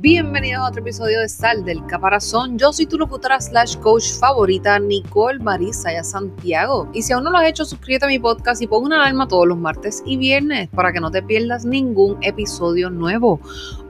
Bienvenidos 0.00 0.60
a 0.60 0.68
otro 0.68 0.80
episodio 0.80 1.18
de 1.18 1.28
Sal 1.28 1.64
del 1.64 1.84
Caparazón. 1.86 2.56
Yo 2.56 2.72
soy 2.72 2.86
tu 2.86 2.96
locutora 2.96 3.40
slash 3.40 3.76
coach 3.78 4.12
favorita, 4.20 4.78
Nicole 4.78 5.40
Marisaya 5.40 6.04
Santiago. 6.04 6.88
Y 6.92 7.02
si 7.02 7.12
aún 7.12 7.24
no 7.24 7.32
lo 7.32 7.38
has 7.38 7.48
hecho, 7.48 7.64
suscríbete 7.64 8.04
a 8.04 8.08
mi 8.08 8.20
podcast 8.20 8.62
y 8.62 8.68
pon 8.68 8.84
una 8.84 9.02
alarma 9.02 9.26
todos 9.26 9.48
los 9.48 9.58
martes 9.58 10.04
y 10.06 10.16
viernes 10.16 10.68
para 10.68 10.92
que 10.92 11.00
no 11.00 11.10
te 11.10 11.20
pierdas 11.20 11.64
ningún 11.64 12.16
episodio 12.22 12.90
nuevo. 12.90 13.40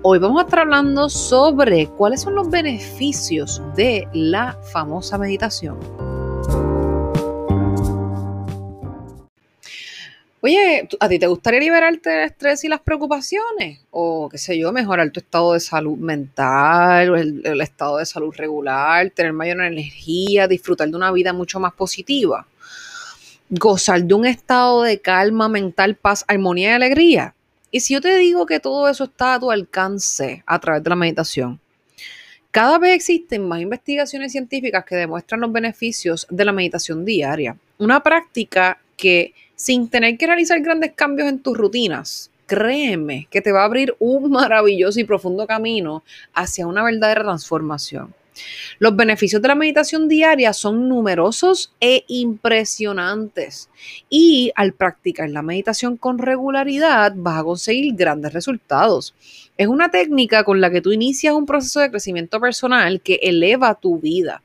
Hoy 0.00 0.18
vamos 0.18 0.40
a 0.40 0.44
estar 0.44 0.60
hablando 0.60 1.10
sobre 1.10 1.88
cuáles 1.88 2.22
son 2.22 2.36
los 2.36 2.48
beneficios 2.48 3.60
de 3.76 4.08
la 4.14 4.58
famosa 4.72 5.18
meditación. 5.18 5.76
Oye, 10.48 10.88
¿a 10.98 11.08
ti 11.10 11.18
te 11.18 11.26
gustaría 11.26 11.60
liberarte 11.60 12.08
del 12.08 12.24
estrés 12.24 12.64
y 12.64 12.68
las 12.68 12.80
preocupaciones? 12.80 13.80
O 13.90 14.30
qué 14.30 14.38
sé 14.38 14.58
yo, 14.58 14.72
mejorar 14.72 15.10
tu 15.10 15.20
estado 15.20 15.52
de 15.52 15.60
salud 15.60 15.98
mental, 15.98 17.14
el, 17.18 17.42
el 17.44 17.60
estado 17.60 17.98
de 17.98 18.06
salud 18.06 18.34
regular, 18.34 19.10
tener 19.10 19.34
mayor 19.34 19.60
energía, 19.60 20.48
disfrutar 20.48 20.88
de 20.88 20.96
una 20.96 21.12
vida 21.12 21.34
mucho 21.34 21.60
más 21.60 21.74
positiva. 21.74 22.46
Gozar 23.50 24.02
de 24.02 24.14
un 24.14 24.24
estado 24.24 24.84
de 24.84 24.98
calma 24.98 25.50
mental, 25.50 25.96
paz, 25.96 26.24
armonía 26.26 26.70
y 26.70 26.72
alegría. 26.72 27.34
Y 27.70 27.80
si 27.80 27.92
yo 27.92 28.00
te 28.00 28.16
digo 28.16 28.46
que 28.46 28.58
todo 28.58 28.88
eso 28.88 29.04
está 29.04 29.34
a 29.34 29.40
tu 29.40 29.50
alcance 29.50 30.42
a 30.46 30.58
través 30.58 30.82
de 30.82 30.88
la 30.88 30.96
meditación, 30.96 31.60
cada 32.50 32.78
vez 32.78 32.94
existen 32.94 33.46
más 33.46 33.60
investigaciones 33.60 34.32
científicas 34.32 34.82
que 34.86 34.96
demuestran 34.96 35.42
los 35.42 35.52
beneficios 35.52 36.26
de 36.30 36.46
la 36.46 36.52
meditación 36.52 37.04
diaria. 37.04 37.54
Una 37.76 38.02
práctica 38.02 38.80
que 38.96 39.34
sin 39.58 39.88
tener 39.88 40.16
que 40.16 40.26
realizar 40.26 40.60
grandes 40.60 40.92
cambios 40.92 41.28
en 41.28 41.40
tus 41.40 41.58
rutinas, 41.58 42.30
créeme 42.46 43.26
que 43.28 43.40
te 43.40 43.50
va 43.50 43.62
a 43.62 43.64
abrir 43.64 43.96
un 43.98 44.30
maravilloso 44.30 45.00
y 45.00 45.04
profundo 45.04 45.48
camino 45.48 46.04
hacia 46.32 46.68
una 46.68 46.84
verdadera 46.84 47.22
transformación. 47.22 48.14
Los 48.78 48.94
beneficios 48.94 49.42
de 49.42 49.48
la 49.48 49.56
meditación 49.56 50.06
diaria 50.06 50.52
son 50.52 50.88
numerosos 50.88 51.72
e 51.80 52.04
impresionantes 52.06 53.68
y 54.08 54.52
al 54.54 54.74
practicar 54.74 55.28
la 55.30 55.42
meditación 55.42 55.96
con 55.96 56.18
regularidad 56.18 57.14
vas 57.16 57.40
a 57.40 57.42
conseguir 57.42 57.96
grandes 57.96 58.32
resultados. 58.32 59.12
Es 59.56 59.66
una 59.66 59.90
técnica 59.90 60.44
con 60.44 60.60
la 60.60 60.70
que 60.70 60.80
tú 60.80 60.92
inicias 60.92 61.34
un 61.34 61.46
proceso 61.46 61.80
de 61.80 61.90
crecimiento 61.90 62.38
personal 62.40 63.00
que 63.00 63.18
eleva 63.22 63.74
tu 63.74 63.98
vida, 63.98 64.40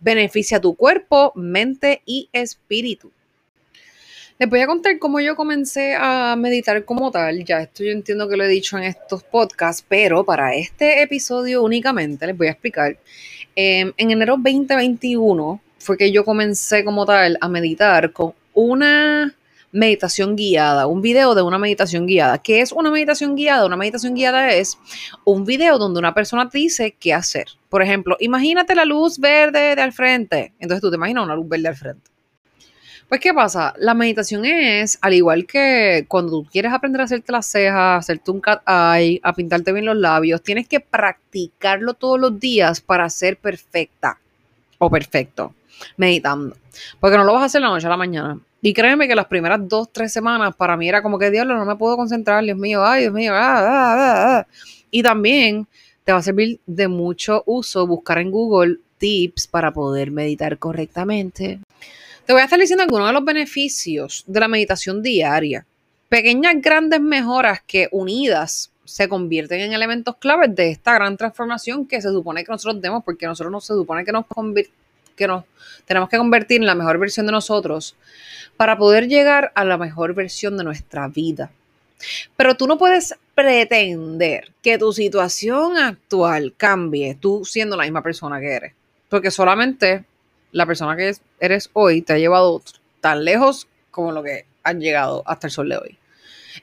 beneficia 0.00 0.58
a 0.58 0.60
tu 0.60 0.74
cuerpo, 0.74 1.32
mente 1.34 2.02
y 2.04 2.28
espíritu. 2.34 3.10
Les 4.40 4.48
voy 4.48 4.60
a 4.60 4.66
contar 4.66 4.98
cómo 4.98 5.20
yo 5.20 5.36
comencé 5.36 5.94
a 5.94 6.34
meditar 6.34 6.86
como 6.86 7.10
tal. 7.10 7.44
Ya 7.44 7.60
esto 7.60 7.84
yo 7.84 7.90
entiendo 7.90 8.26
que 8.26 8.38
lo 8.38 8.44
he 8.44 8.48
dicho 8.48 8.78
en 8.78 8.84
estos 8.84 9.22
podcasts, 9.22 9.84
pero 9.86 10.24
para 10.24 10.54
este 10.54 11.02
episodio 11.02 11.62
únicamente 11.62 12.26
les 12.26 12.38
voy 12.38 12.46
a 12.46 12.52
explicar. 12.52 12.96
Em, 13.54 13.92
en 13.98 14.10
enero 14.10 14.38
2021 14.42 15.60
fue 15.78 15.98
que 15.98 16.10
yo 16.10 16.24
comencé 16.24 16.86
como 16.86 17.04
tal 17.04 17.36
a 17.38 17.50
meditar 17.50 18.12
con 18.14 18.32
una 18.54 19.36
meditación 19.72 20.36
guiada, 20.36 20.86
un 20.86 21.02
video 21.02 21.34
de 21.34 21.42
una 21.42 21.58
meditación 21.58 22.06
guiada. 22.06 22.38
¿Qué 22.38 22.62
es 22.62 22.72
una 22.72 22.90
meditación 22.90 23.36
guiada? 23.36 23.66
Una 23.66 23.76
meditación 23.76 24.14
guiada 24.14 24.54
es 24.54 24.78
un 25.22 25.44
video 25.44 25.76
donde 25.76 25.98
una 25.98 26.14
persona 26.14 26.48
te 26.48 26.56
dice 26.56 26.96
qué 26.98 27.12
hacer. 27.12 27.48
Por 27.68 27.82
ejemplo, 27.82 28.16
imagínate 28.20 28.74
la 28.74 28.86
luz 28.86 29.18
verde 29.18 29.76
de 29.76 29.82
al 29.82 29.92
frente. 29.92 30.54
Entonces 30.58 30.80
tú 30.80 30.88
te 30.88 30.96
imaginas 30.96 31.24
una 31.24 31.36
luz 31.36 31.46
verde 31.46 31.68
al 31.68 31.76
frente. 31.76 32.09
Pues, 33.10 33.20
¿qué 33.20 33.34
pasa? 33.34 33.74
La 33.76 33.92
meditación 33.92 34.44
es, 34.44 34.96
al 35.02 35.14
igual 35.14 35.44
que 35.44 36.04
cuando 36.06 36.30
tú 36.30 36.48
quieres 36.48 36.72
aprender 36.72 37.00
a 37.00 37.04
hacerte 37.06 37.32
las 37.32 37.44
cejas, 37.44 38.04
hacerte 38.04 38.30
un 38.30 38.40
cat 38.40 38.62
eye, 38.68 39.18
a 39.24 39.32
pintarte 39.32 39.72
bien 39.72 39.84
los 39.84 39.96
labios, 39.96 40.40
tienes 40.44 40.68
que 40.68 40.78
practicarlo 40.78 41.94
todos 41.94 42.20
los 42.20 42.38
días 42.38 42.80
para 42.80 43.10
ser 43.10 43.36
perfecta 43.36 44.20
o 44.78 44.88
perfecto, 44.88 45.56
meditando. 45.96 46.56
Porque 47.00 47.16
no 47.16 47.24
lo 47.24 47.32
vas 47.32 47.42
a 47.42 47.46
hacer 47.46 47.62
la 47.62 47.70
noche 47.70 47.88
a 47.88 47.90
la 47.90 47.96
mañana. 47.96 48.38
Y 48.62 48.72
créeme 48.72 49.08
que 49.08 49.16
las 49.16 49.26
primeras 49.26 49.58
dos, 49.68 49.90
tres 49.90 50.12
semanas 50.12 50.54
para 50.54 50.76
mí 50.76 50.88
era 50.88 51.02
como 51.02 51.18
que, 51.18 51.32
diablo, 51.32 51.58
no 51.58 51.64
me 51.64 51.74
puedo 51.74 51.96
concentrar, 51.96 52.44
Dios 52.44 52.58
mío, 52.58 52.84
ay, 52.86 53.00
Dios 53.02 53.12
mío, 53.12 53.34
ah, 53.34 53.58
ah, 53.58 53.64
ah, 53.66 54.38
ah. 54.38 54.46
Y 54.92 55.02
también 55.02 55.66
te 56.04 56.12
va 56.12 56.18
a 56.18 56.22
servir 56.22 56.60
de 56.64 56.86
mucho 56.86 57.42
uso 57.46 57.88
buscar 57.88 58.18
en 58.18 58.30
Google 58.30 58.76
tips 58.98 59.48
para 59.48 59.72
poder 59.72 60.12
meditar 60.12 60.58
correctamente. 60.58 61.58
Te 62.30 62.34
voy 62.34 62.42
a 62.42 62.44
estar 62.44 62.60
diciendo 62.60 62.84
algunos 62.84 63.08
de 63.08 63.12
los 63.12 63.24
beneficios 63.24 64.22
de 64.24 64.38
la 64.38 64.46
meditación 64.46 65.02
diaria. 65.02 65.66
Pequeñas, 66.08 66.54
grandes 66.58 67.00
mejoras 67.00 67.60
que 67.66 67.88
unidas 67.90 68.70
se 68.84 69.08
convierten 69.08 69.58
en 69.62 69.72
elementos 69.72 70.14
claves 70.14 70.54
de 70.54 70.70
esta 70.70 70.94
gran 70.94 71.16
transformación 71.16 71.88
que 71.88 72.00
se 72.00 72.08
supone 72.10 72.44
que 72.44 72.52
nosotros 72.52 72.80
demos, 72.80 73.02
porque 73.02 73.26
nosotros 73.26 73.50
no 73.50 73.60
se 73.60 73.74
supone 73.74 74.04
que 74.04 74.12
nos, 74.12 74.26
que 75.16 75.26
nos 75.26 75.42
tenemos 75.84 76.08
que 76.08 76.18
convertir 76.18 76.60
en 76.60 76.68
la 76.68 76.76
mejor 76.76 76.98
versión 76.98 77.26
de 77.26 77.32
nosotros 77.32 77.96
para 78.56 78.78
poder 78.78 79.08
llegar 79.08 79.50
a 79.56 79.64
la 79.64 79.76
mejor 79.76 80.14
versión 80.14 80.56
de 80.56 80.62
nuestra 80.62 81.08
vida. 81.08 81.50
Pero 82.36 82.56
tú 82.56 82.68
no 82.68 82.78
puedes 82.78 83.12
pretender 83.34 84.52
que 84.62 84.78
tu 84.78 84.92
situación 84.92 85.78
actual 85.78 86.54
cambie 86.56 87.16
tú 87.16 87.44
siendo 87.44 87.76
la 87.76 87.82
misma 87.82 88.04
persona 88.04 88.38
que 88.38 88.52
eres, 88.52 88.74
porque 89.08 89.32
solamente 89.32 90.04
la 90.52 90.66
persona 90.66 90.96
que 90.96 91.14
eres 91.38 91.70
hoy 91.72 92.02
te 92.02 92.14
ha 92.14 92.18
llevado 92.18 92.62
tan 93.00 93.24
lejos 93.24 93.68
como 93.90 94.12
lo 94.12 94.22
que 94.22 94.46
han 94.62 94.80
llegado 94.80 95.22
hasta 95.26 95.46
el 95.46 95.52
sol 95.52 95.68
de 95.68 95.76
hoy. 95.76 95.98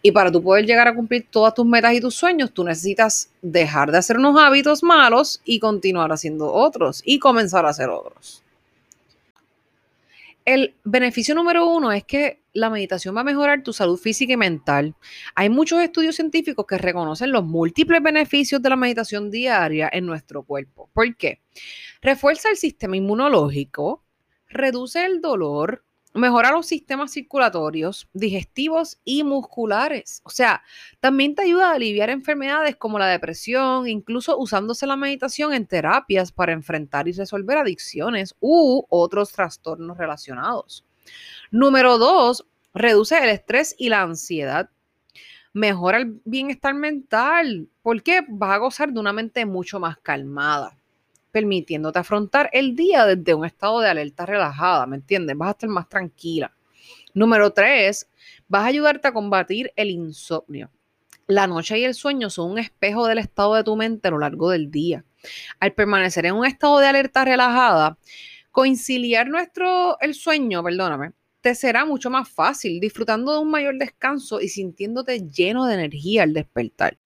Y 0.01 0.11
para 0.11 0.31
tú 0.31 0.43
poder 0.43 0.65
llegar 0.65 0.87
a 0.87 0.95
cumplir 0.95 1.27
todas 1.29 1.53
tus 1.53 1.65
metas 1.65 1.93
y 1.93 2.01
tus 2.01 2.15
sueños, 2.15 2.51
tú 2.51 2.63
necesitas 2.63 3.29
dejar 3.41 3.91
de 3.91 3.97
hacer 3.97 4.17
unos 4.17 4.39
hábitos 4.39 4.83
malos 4.83 5.41
y 5.45 5.59
continuar 5.59 6.11
haciendo 6.11 6.51
otros 6.51 7.01
y 7.05 7.19
comenzar 7.19 7.65
a 7.65 7.69
hacer 7.69 7.89
otros. 7.89 8.43
El 10.47 10.75
beneficio 10.85 11.35
número 11.35 11.67
uno 11.67 11.91
es 11.91 12.05
que 12.05 12.41
la 12.53 12.69
meditación 12.69 13.13
va 13.13 13.19
a 13.19 13.25
mejorar 13.25 13.63
tu 13.63 13.73
salud 13.73 13.97
física 13.97 14.31
y 14.31 14.37
mental. 14.37 14.95
Hay 15.35 15.49
muchos 15.49 15.81
estudios 15.81 16.15
científicos 16.15 16.65
que 16.65 16.77
reconocen 16.77 17.33
los 17.33 17.43
múltiples 17.43 18.01
beneficios 18.01 18.61
de 18.61 18.69
la 18.69 18.77
meditación 18.77 19.29
diaria 19.29 19.89
en 19.91 20.05
nuestro 20.05 20.43
cuerpo. 20.43 20.89
¿Por 20.93 21.17
qué? 21.17 21.41
Refuerza 22.01 22.49
el 22.49 22.55
sistema 22.55 22.95
inmunológico, 22.95 24.05
reduce 24.47 25.03
el 25.03 25.19
dolor, 25.19 25.83
mejora 26.17 26.51
los 26.51 26.65
sistemas 26.65 27.11
circulatorios, 27.11 28.07
digestivos 28.13 28.99
y 29.03 29.23
musculares. 29.23 30.21
O 30.23 30.29
sea, 30.29 30.63
también 30.99 31.35
te 31.35 31.43
ayuda 31.43 31.71
a 31.71 31.75
aliviar 31.75 32.09
enfermedades 32.09 32.75
como 32.75 32.99
la 32.99 33.07
depresión, 33.07 33.87
incluso 33.87 34.37
usándose 34.37 34.87
la 34.87 34.95
meditación 34.95 35.53
en 35.53 35.67
terapias 35.67 36.31
para 36.31 36.53
enfrentar 36.53 37.07
y 37.07 37.13
resolver 37.13 37.57
adicciones 37.57 38.35
u 38.39 38.85
otros 38.89 39.31
trastornos 39.31 39.97
relacionados. 39.97 40.85
Número 41.51 41.97
dos, 41.97 42.45
reduce 42.73 43.17
el 43.17 43.29
estrés 43.29 43.75
y 43.77 43.89
la 43.89 44.01
ansiedad. 44.01 44.69
Mejora 45.53 45.97
el 45.97 46.21
bienestar 46.25 46.73
mental. 46.73 47.69
porque 47.81 48.23
Vas 48.27 48.51
a 48.51 48.57
gozar 48.57 48.91
de 48.91 48.99
una 48.99 49.13
mente 49.13 49.45
mucho 49.45 49.79
más 49.79 49.97
calmada 49.97 50.76
permitiéndote 51.37 51.99
afrontar 51.99 52.49
el 52.51 52.75
día 52.75 53.05
desde 53.05 53.35
un 53.35 53.45
estado 53.45 53.79
de 53.79 53.87
alerta 53.87 54.25
relajada, 54.25 54.87
¿me 54.87 54.95
entiendes? 54.95 55.37
Vas 55.37 55.49
a 55.49 55.51
estar 55.51 55.69
más 55.69 55.87
tranquila. 55.87 56.51
Número 57.13 57.53
tres, 57.53 58.09
vas 58.47 58.63
a 58.63 58.65
ayudarte 58.65 59.07
a 59.07 59.13
combatir 59.13 59.71
el 59.75 59.91
insomnio. 59.91 60.71
La 61.27 61.45
noche 61.45 61.77
y 61.77 61.83
el 61.83 61.93
sueño 61.93 62.31
son 62.31 62.53
un 62.53 62.57
espejo 62.57 63.05
del 63.05 63.19
estado 63.19 63.53
de 63.53 63.63
tu 63.63 63.75
mente 63.75 64.07
a 64.07 64.11
lo 64.11 64.17
largo 64.17 64.49
del 64.49 64.71
día. 64.71 65.05
Al 65.59 65.73
permanecer 65.73 66.25
en 66.25 66.33
un 66.33 66.45
estado 66.47 66.79
de 66.79 66.87
alerta 66.87 67.23
relajada, 67.23 67.99
conciliar 68.49 69.27
nuestro 69.27 69.99
el 69.99 70.15
sueño, 70.15 70.63
perdóname, 70.63 71.11
te 71.41 71.53
será 71.53 71.85
mucho 71.85 72.09
más 72.09 72.27
fácil, 72.27 72.79
disfrutando 72.79 73.33
de 73.33 73.39
un 73.41 73.51
mayor 73.51 73.77
descanso 73.77 74.41
y 74.41 74.49
sintiéndote 74.49 75.29
lleno 75.29 75.67
de 75.67 75.75
energía 75.75 76.23
al 76.23 76.33
despertar. 76.33 76.97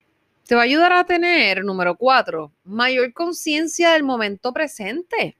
Te 0.51 0.55
va 0.55 0.63
a 0.63 0.65
ayudar 0.65 0.91
a 0.91 1.05
tener, 1.05 1.63
número 1.63 1.95
cuatro, 1.95 2.51
mayor 2.65 3.13
conciencia 3.13 3.91
del 3.91 4.03
momento 4.03 4.51
presente. 4.51 5.37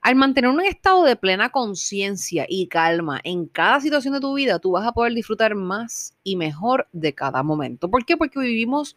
Al 0.00 0.14
mantener 0.14 0.50
un 0.50 0.62
estado 0.62 1.04
de 1.04 1.14
plena 1.14 1.50
conciencia 1.50 2.46
y 2.48 2.66
calma 2.66 3.20
en 3.22 3.48
cada 3.48 3.82
situación 3.82 4.14
de 4.14 4.20
tu 4.20 4.32
vida, 4.32 4.58
tú 4.58 4.70
vas 4.70 4.86
a 4.86 4.92
poder 4.92 5.12
disfrutar 5.12 5.54
más 5.56 6.14
y 6.24 6.36
mejor 6.36 6.88
de 6.92 7.12
cada 7.12 7.42
momento. 7.42 7.90
¿Por 7.90 8.06
qué? 8.06 8.16
Porque 8.16 8.40
vivimos 8.40 8.96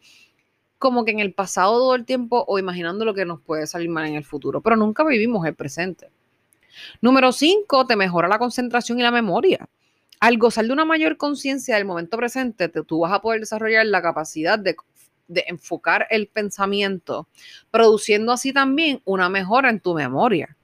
como 0.78 1.04
que 1.04 1.12
en 1.12 1.20
el 1.20 1.34
pasado 1.34 1.74
todo 1.74 1.96
el 1.96 2.06
tiempo 2.06 2.46
o 2.48 2.58
imaginando 2.58 3.04
lo 3.04 3.14
que 3.14 3.26
nos 3.26 3.42
puede 3.42 3.68
salir 3.68 3.90
mal 3.90 4.08
en 4.08 4.16
el 4.16 4.24
futuro, 4.24 4.62
pero 4.62 4.78
nunca 4.78 5.04
vivimos 5.04 5.46
el 5.46 5.56
presente. 5.56 6.10
Número 7.02 7.34
cinco, 7.34 7.86
te 7.86 7.98
mejora 7.98 8.30
la 8.30 8.40
concentración 8.40 8.98
y 9.00 9.04
la 9.04 9.12
memoria. 9.12 9.68
Al 10.22 10.38
gozar 10.38 10.66
de 10.66 10.72
una 10.72 10.86
mayor 10.86 11.18
conciencia 11.18 11.76
del 11.76 11.84
momento 11.84 12.16
presente, 12.16 12.70
tú 12.70 13.00
vas 13.00 13.12
a 13.12 13.20
poder 13.20 13.42
desarrollar 13.42 13.86
la 13.88 14.02
capacidad 14.02 14.58
de 14.58 14.78
de 15.30 15.46
enfocar 15.48 16.08
el 16.10 16.28
pensamiento, 16.28 17.30
produciendo 17.72 18.34
así 18.34 18.52
también 18.52 19.02
una 19.06 19.30
mejora 19.30 19.70
en 19.70 19.80
tu 19.80 19.94
memoria. 19.94 20.58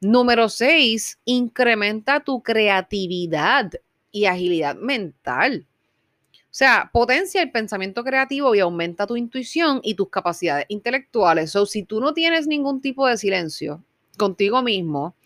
Número 0.00 0.48
6, 0.48 1.18
incrementa 1.24 2.20
tu 2.20 2.42
creatividad 2.42 3.72
y 4.12 4.26
agilidad 4.26 4.76
mental. 4.76 5.66
O 6.32 6.52
sea, 6.52 6.90
potencia 6.92 7.42
el 7.42 7.50
pensamiento 7.50 8.02
creativo 8.02 8.54
y 8.54 8.60
aumenta 8.60 9.06
tu 9.06 9.16
intuición 9.16 9.80
y 9.82 9.94
tus 9.94 10.08
capacidades 10.08 10.66
intelectuales. 10.68 11.54
O 11.54 11.66
si 11.66 11.82
tú 11.82 12.00
no 12.00 12.12
tienes 12.12 12.46
ningún 12.46 12.80
tipo 12.80 13.06
de 13.06 13.16
silencio 13.16 13.84
contigo 14.20 14.62
mismo 14.62 15.16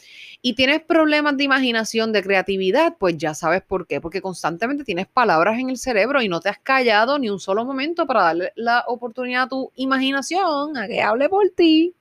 y 0.41 0.55
tienes 0.55 0.83
problemas 0.83 1.37
de 1.37 1.45
imaginación, 1.45 2.13
de 2.13 2.23
creatividad, 2.23 2.97
pues 2.99 3.17
ya 3.17 3.35
sabes 3.35 3.63
por 3.63 3.87
qué. 3.87 4.01
Porque 4.01 4.23
constantemente 4.23 4.85
tienes 4.85 5.07
palabras 5.07 5.59
en 5.59 5.71
el 5.71 5.79
cerebro 5.79 6.23
y 6.23 6.29
no 6.29 6.41
te 6.41 6.49
has 6.51 6.59
callado 6.59 7.19
ni 7.19 7.29
un 7.29 7.41
solo 7.41 7.65
momento 7.65 8.07
para 8.07 8.23
darle 8.25 8.53
la 8.55 8.85
oportunidad 8.87 9.45
a 9.45 9.49
tu 9.49 9.73
imaginación 9.75 10.77
a 10.77 10.87
que 10.87 11.03
hable 11.03 11.29
por 11.29 11.51
ti. 11.57 11.95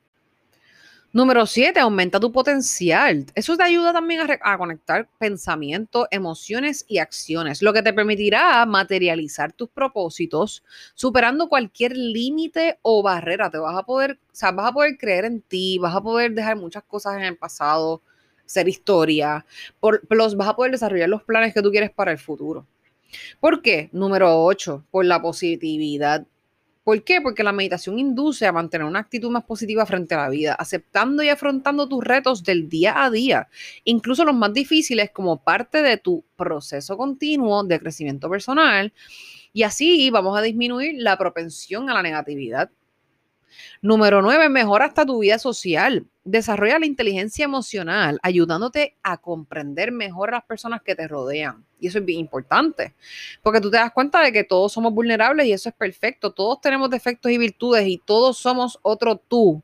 Número 1.16 1.46
7, 1.46 1.80
aumenta 1.80 2.20
tu 2.20 2.32
potencial. 2.32 3.28
Eso 3.36 3.56
te 3.56 3.62
ayuda 3.62 3.94
también 3.94 4.22
a, 4.42 4.58
conectar 4.58 5.08
pensamientos, 5.20 6.08
emociones 6.10 6.86
y 6.88 6.98
acciones, 6.98 7.62
lo 7.62 7.72
que 7.72 7.84
te 7.84 7.94
permitirá 7.94 8.66
materializar 8.66 9.54
tus 9.54 9.70
propósitos, 9.70 10.64
superando 10.96 11.50
cualquier 11.50 11.96
límite 11.96 12.80
o 12.82 13.04
barrera. 13.04 13.52
Te 13.52 13.60
vas 13.60 13.78
a 13.78 13.84
poder, 13.84 14.14
o 14.14 14.36
sea, 14.36 14.52
vas 14.54 14.72
a 14.72 14.74
poder 14.74 14.98
creer 14.98 15.26
en 15.26 15.42
ti, 15.42 15.78
vas 15.78 15.96
a 15.96 16.02
poder 16.02 16.34
dejar 16.34 16.56
muchas 16.56 16.82
cosas 16.82 17.16
en 17.18 17.22
el 17.26 17.38
pasado, 17.38 18.02
ser 18.48 18.68
historia, 18.68 19.46
por, 19.80 20.02
los 20.10 20.36
vas 20.36 20.48
a 20.48 20.56
poder 20.56 20.72
desarrollar 20.72 21.10
los 21.10 21.22
planes 21.22 21.54
que 21.54 21.62
tú 21.62 21.70
quieres 21.70 21.92
para 21.92 22.12
el 22.12 22.18
futuro. 22.18 22.66
¿Por 23.40 23.62
qué? 23.62 23.90
Número 23.92 24.44
8, 24.44 24.86
por 24.90 25.06
la 25.06 25.22
positividad. 25.22 26.26
¿Por 26.84 27.02
qué? 27.06 27.22
Porque 27.22 27.44
la 27.44 27.54
meditación 27.54 27.98
induce 27.98 28.46
a 28.46 28.52
mantener 28.52 28.86
una 28.86 29.00
actitud 29.00 29.32
más 29.32 29.46
positiva 29.46 29.86
frente 29.86 30.16
a 30.16 30.24
la 30.24 30.30
vida, 30.30 30.54
aceptando 30.54 31.24
y 31.24 31.30
afrontando 31.30 31.88
tus 31.88 32.04
retos 32.04 32.44
del 32.44 32.68
día 32.68 33.04
a 33.04 33.10
día, 33.10 33.48
incluso 33.86 34.26
los 34.26 34.36
más 34.36 34.54
difíciles 34.54 35.12
como 35.12 35.42
parte 35.42 35.82
de 35.82 35.98
tu 35.98 36.26
proceso 36.36 36.98
continuo 36.98 37.64
de 37.64 37.80
crecimiento 37.80 38.30
personal. 38.30 38.92
Y 39.54 39.64
así 39.64 40.10
vamos 40.10 40.38
a 40.38 40.42
disminuir 40.42 40.96
la 40.98 41.18
propensión 41.18 41.90
a 41.90 41.94
la 41.94 42.02
negatividad. 42.02 42.70
Número 43.82 44.22
9, 44.22 44.50
mejora 44.50 44.86
hasta 44.86 45.06
tu 45.06 45.20
vida 45.20 45.40
social. 45.40 46.08
Desarrolla 46.26 46.80
la 46.80 46.86
inteligencia 46.86 47.46
emocional, 47.46 48.20
ayudándote 48.24 48.98
a 49.04 49.18
comprender 49.18 49.92
mejor 49.92 50.30
a 50.30 50.38
las 50.38 50.46
personas 50.46 50.82
que 50.82 50.96
te 50.96 51.08
rodean. 51.08 51.66
Y 51.84 51.88
eso 51.88 52.00
es 52.00 52.06
bien 52.06 52.22
importante, 52.22 52.94
porque 53.42 53.60
tú 53.60 53.70
te 53.70 53.76
das 53.76 53.92
cuenta 53.92 54.22
de 54.22 54.32
que 54.32 54.46
todos 54.46 54.72
somos 54.72 54.94
vulnerables 54.94 55.46
y 55.48 55.52
eso 55.52 55.68
es 55.68 55.76
perfecto. 55.76 56.32
Todos 56.32 56.62
tenemos 56.62 56.90
defectos 56.90 57.30
y 57.30 57.38
virtudes 57.38 57.86
y 57.86 57.98
todos 57.98 58.38
somos 58.38 58.80
otro 58.84 59.18
tú. 59.18 59.62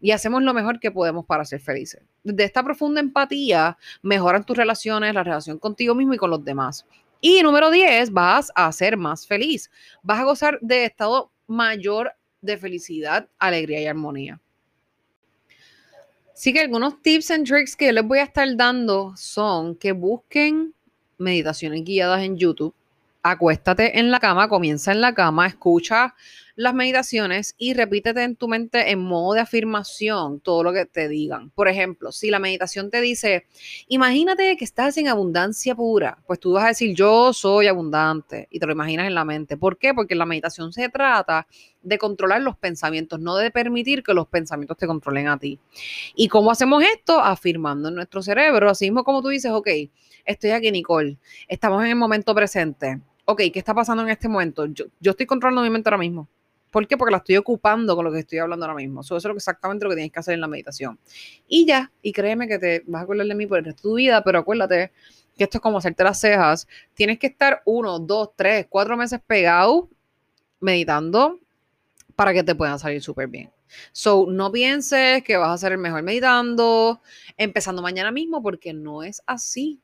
Y 0.00 0.10
hacemos 0.10 0.42
lo 0.42 0.52
mejor 0.54 0.80
que 0.80 0.90
podemos 0.90 1.24
para 1.24 1.44
ser 1.44 1.60
felices. 1.60 2.02
Desde 2.24 2.42
esta 2.42 2.64
profunda 2.64 3.00
empatía 3.00 3.78
mejoran 4.02 4.44
tus 4.44 4.56
relaciones, 4.56 5.14
la 5.14 5.22
relación 5.22 5.60
contigo 5.60 5.94
mismo 5.94 6.14
y 6.14 6.18
con 6.18 6.30
los 6.30 6.44
demás. 6.44 6.84
Y 7.20 7.40
número 7.44 7.70
10, 7.70 8.10
vas 8.10 8.50
a 8.56 8.72
ser 8.72 8.96
más 8.96 9.24
feliz. 9.24 9.70
Vas 10.02 10.18
a 10.18 10.24
gozar 10.24 10.58
de 10.62 10.84
estado 10.84 11.30
mayor 11.46 12.12
de 12.40 12.58
felicidad, 12.58 13.28
alegría 13.38 13.80
y 13.80 13.86
armonía. 13.86 14.40
Así 16.34 16.52
que 16.52 16.58
algunos 16.58 17.00
tips 17.02 17.30
and 17.30 17.46
tricks 17.46 17.76
que 17.76 17.86
yo 17.86 17.92
les 17.92 18.04
voy 18.04 18.18
a 18.18 18.24
estar 18.24 18.48
dando 18.56 19.14
son 19.16 19.76
que 19.76 19.92
busquen 19.92 20.74
meditaciones 21.22 21.84
guiadas 21.84 22.22
en 22.22 22.36
YouTube. 22.36 22.74
Acuéstate 23.22 24.00
en 24.00 24.10
la 24.10 24.18
cama, 24.18 24.48
comienza 24.48 24.90
en 24.90 25.00
la 25.00 25.14
cama, 25.14 25.46
escucha 25.46 26.14
las 26.54 26.74
meditaciones 26.74 27.54
y 27.56 27.72
repítete 27.72 28.22
en 28.22 28.36
tu 28.36 28.48
mente 28.48 28.90
en 28.90 28.98
modo 29.00 29.34
de 29.34 29.40
afirmación 29.40 30.40
todo 30.40 30.62
lo 30.62 30.72
que 30.72 30.84
te 30.84 31.08
digan. 31.08 31.50
Por 31.50 31.68
ejemplo, 31.68 32.12
si 32.12 32.30
la 32.30 32.38
meditación 32.38 32.90
te 32.90 33.00
dice, 33.00 33.46
imagínate 33.88 34.56
que 34.56 34.64
estás 34.64 34.96
en 34.98 35.08
abundancia 35.08 35.74
pura, 35.74 36.18
pues 36.26 36.40
tú 36.40 36.52
vas 36.52 36.64
a 36.64 36.68
decir, 36.68 36.94
yo 36.94 37.32
soy 37.32 37.68
abundante 37.68 38.48
y 38.50 38.58
te 38.58 38.66
lo 38.66 38.72
imaginas 38.72 39.06
en 39.06 39.14
la 39.14 39.24
mente. 39.24 39.56
¿Por 39.56 39.78
qué? 39.78 39.94
Porque 39.94 40.14
la 40.14 40.26
meditación 40.26 40.72
se 40.72 40.88
trata 40.88 41.46
de 41.82 41.98
controlar 41.98 42.42
los 42.42 42.56
pensamientos, 42.56 43.18
no 43.18 43.36
de 43.36 43.50
permitir 43.50 44.02
que 44.02 44.14
los 44.14 44.28
pensamientos 44.28 44.76
te 44.76 44.86
controlen 44.86 45.28
a 45.28 45.38
ti. 45.38 45.58
¿Y 46.14 46.28
cómo 46.28 46.50
hacemos 46.50 46.82
esto? 46.84 47.18
Afirmando 47.18 47.88
en 47.88 47.94
nuestro 47.94 48.22
cerebro, 48.22 48.68
así 48.68 48.86
mismo 48.86 49.04
como 49.04 49.22
tú 49.22 49.28
dices, 49.28 49.50
ok, 49.50 49.68
estoy 50.24 50.50
aquí, 50.50 50.70
Nicole, 50.70 51.18
estamos 51.48 51.82
en 51.84 51.90
el 51.90 51.96
momento 51.96 52.34
presente. 52.34 53.00
Ok, 53.24 53.42
¿qué 53.52 53.58
está 53.58 53.74
pasando 53.74 54.02
en 54.02 54.08
este 54.08 54.28
momento? 54.28 54.66
Yo, 54.66 54.86
yo 55.00 55.12
estoy 55.12 55.26
controlando 55.26 55.62
mi 55.62 55.70
mente 55.70 55.88
ahora 55.88 55.98
mismo 55.98 56.28
¿Por 56.72 56.88
qué? 56.88 56.96
Porque 56.96 57.12
la 57.12 57.18
estoy 57.18 57.36
ocupando 57.36 57.94
con 57.94 58.06
lo 58.06 58.10
que 58.10 58.20
estoy 58.20 58.38
hablando 58.38 58.64
ahora 58.64 58.76
mismo. 58.76 59.02
Eso 59.02 59.14
es 59.18 59.24
exactamente 59.26 59.84
lo 59.84 59.90
que 59.90 59.96
tienes 59.96 60.10
que 60.10 60.20
hacer 60.20 60.32
en 60.34 60.40
la 60.40 60.48
meditación. 60.48 60.98
Y 61.46 61.66
ya, 61.66 61.92
y 62.00 62.12
créeme 62.12 62.48
que 62.48 62.58
te 62.58 62.82
vas 62.86 63.00
a 63.00 63.02
acordar 63.04 63.26
de 63.26 63.34
mí 63.34 63.46
por 63.46 63.58
el 63.58 63.66
resto 63.66 63.82
tu 63.82 63.94
vida, 63.96 64.24
pero 64.24 64.38
acuérdate 64.38 64.90
que 65.36 65.44
esto 65.44 65.58
es 65.58 65.62
como 65.62 65.76
hacerte 65.76 66.02
las 66.02 66.18
cejas. 66.18 66.66
Tienes 66.94 67.18
que 67.18 67.26
estar 67.26 67.60
uno, 67.66 67.98
dos, 67.98 68.30
tres, 68.34 68.66
cuatro 68.70 68.96
meses 68.96 69.20
pegado 69.26 69.90
meditando 70.60 71.38
para 72.16 72.32
que 72.32 72.42
te 72.42 72.54
puedan 72.54 72.78
salir 72.78 73.02
súper 73.02 73.28
bien. 73.28 73.52
So, 73.92 74.24
no 74.26 74.50
pienses 74.50 75.22
que 75.24 75.36
vas 75.36 75.50
a 75.50 75.58
ser 75.58 75.72
el 75.72 75.78
mejor 75.78 76.02
meditando, 76.02 77.02
empezando 77.36 77.82
mañana 77.82 78.10
mismo, 78.10 78.42
porque 78.42 78.72
no 78.72 79.02
es 79.02 79.22
así. 79.26 79.78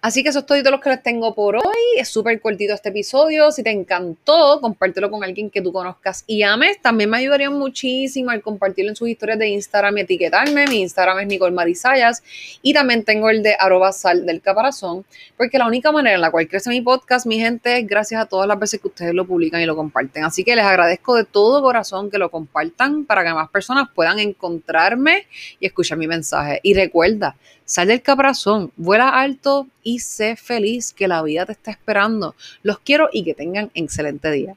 Así 0.00 0.22
que 0.22 0.28
eso 0.28 0.40
es 0.40 0.46
todo 0.46 0.62
lo 0.70 0.80
que 0.80 0.90
les 0.90 1.02
tengo 1.02 1.34
por 1.34 1.56
hoy. 1.56 1.76
Es 1.96 2.08
súper 2.08 2.40
cortito 2.40 2.72
este 2.72 2.90
episodio. 2.90 3.50
Si 3.50 3.64
te 3.64 3.70
encantó, 3.70 4.60
compártelo 4.60 5.10
con 5.10 5.24
alguien 5.24 5.50
que 5.50 5.60
tú 5.60 5.72
conozcas 5.72 6.22
y 6.28 6.42
ames. 6.44 6.80
También 6.80 7.10
me 7.10 7.16
ayudaría 7.16 7.50
muchísimo 7.50 8.30
al 8.30 8.40
compartirlo 8.40 8.90
en 8.90 8.96
sus 8.96 9.08
historias 9.08 9.40
de 9.40 9.48
Instagram 9.48 9.98
y 9.98 10.00
etiquetarme. 10.02 10.68
Mi 10.68 10.82
Instagram 10.82 11.18
es 11.18 11.26
Nicole 11.26 11.54
Marisayas 11.54 12.22
y 12.62 12.72
también 12.72 13.02
tengo 13.02 13.28
el 13.28 13.42
de 13.42 13.56
arroba 13.58 13.90
sal 13.92 14.24
del 14.24 14.40
caparazón, 14.40 15.04
porque 15.36 15.58
la 15.58 15.66
única 15.66 15.90
manera 15.90 16.14
en 16.14 16.20
la 16.20 16.30
cual 16.30 16.46
crece 16.46 16.70
mi 16.70 16.80
podcast, 16.80 17.26
mi 17.26 17.40
gente, 17.40 17.78
es 17.78 17.86
gracias 17.86 18.22
a 18.22 18.26
todas 18.26 18.46
las 18.46 18.58
veces 18.58 18.80
que 18.80 18.86
ustedes 18.86 19.14
lo 19.14 19.26
publican 19.26 19.60
y 19.60 19.66
lo 19.66 19.74
comparten. 19.74 20.24
Así 20.24 20.44
que 20.44 20.54
les 20.54 20.64
agradezco 20.64 21.16
de 21.16 21.24
todo 21.24 21.60
corazón 21.60 22.08
que 22.08 22.18
lo 22.18 22.30
compartan 22.30 23.04
para 23.04 23.24
que 23.24 23.34
más 23.34 23.50
personas 23.50 23.88
puedan 23.92 24.20
encontrarme 24.20 25.26
y 25.58 25.66
escuchar 25.66 25.98
mi 25.98 26.06
mensaje. 26.06 26.60
Y 26.62 26.74
recuerda, 26.74 27.34
Sal 27.68 27.88
del 27.88 28.00
caparazón, 28.00 28.72
vuela 28.78 29.10
alto 29.10 29.66
y 29.88 30.00
sé 30.00 30.36
feliz 30.36 30.92
que 30.92 31.08
la 31.08 31.22
vida 31.22 31.46
te 31.46 31.52
está 31.52 31.70
esperando. 31.70 32.34
Los 32.62 32.78
quiero 32.80 33.08
y 33.10 33.24
que 33.24 33.32
tengan 33.32 33.70
excelente 33.72 34.30
día. 34.30 34.54